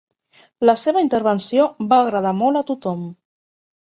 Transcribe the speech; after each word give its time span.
La 0.69 0.73
seva 0.83 1.03
intervenció 1.05 1.67
va 1.93 2.01
agradar 2.07 2.33
molt 2.41 2.61
a 2.63 2.67
tothom. 2.71 3.05